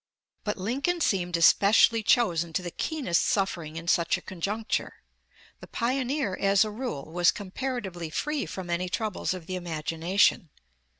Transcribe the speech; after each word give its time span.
But 0.43 0.57
Lincoln 0.57 0.99
seemed 0.99 1.37
especially 1.37 2.01
chosen 2.01 2.53
to 2.53 2.63
the 2.63 2.71
keenest 2.71 3.21
suffering 3.23 3.75
in 3.75 3.87
such 3.87 4.17
a 4.17 4.21
conjuncture. 4.23 4.93
The 5.59 5.67
pioneer, 5.67 6.35
as 6.41 6.65
a 6.65 6.71
rule, 6.71 7.11
was 7.11 7.29
comparatively 7.29 8.09
free 8.09 8.47
from 8.47 8.71
any 8.71 8.89
troubles 8.89 9.35
of 9.35 9.45
the 9.45 9.55
imagination. 9.55 10.49